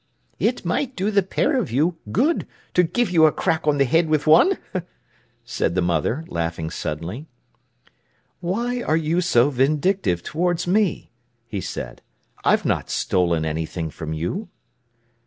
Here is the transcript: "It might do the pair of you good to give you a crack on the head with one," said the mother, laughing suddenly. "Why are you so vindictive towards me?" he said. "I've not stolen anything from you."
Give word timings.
"It 0.39 0.65
might 0.65 0.95
do 0.95 1.11
the 1.11 1.21
pair 1.21 1.55
of 1.57 1.71
you 1.71 1.97
good 2.11 2.47
to 2.73 2.81
give 2.81 3.11
you 3.11 3.27
a 3.27 3.31
crack 3.31 3.67
on 3.67 3.77
the 3.77 3.85
head 3.85 4.09
with 4.09 4.25
one," 4.25 4.57
said 5.45 5.75
the 5.75 5.81
mother, 5.83 6.25
laughing 6.27 6.71
suddenly. 6.71 7.27
"Why 8.39 8.81
are 8.81 8.97
you 8.97 9.21
so 9.21 9.51
vindictive 9.51 10.23
towards 10.23 10.65
me?" 10.65 11.11
he 11.45 11.61
said. 11.61 12.01
"I've 12.43 12.65
not 12.65 12.89
stolen 12.89 13.45
anything 13.45 13.91
from 13.91 14.11
you." 14.11 14.49